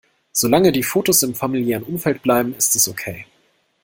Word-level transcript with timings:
Solange 0.31 0.71
die 0.71 0.81
Fotos 0.81 1.21
im 1.21 1.35
familiären 1.35 1.83
Umfeld 1.83 2.23
bleiben, 2.23 2.55
ist 2.55 2.75
es 2.75 2.87
okay. 2.89 3.27